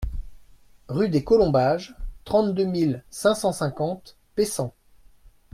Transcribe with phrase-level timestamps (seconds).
[0.87, 4.73] Rue des Colombages, trente-deux mille cinq cent cinquante Pessan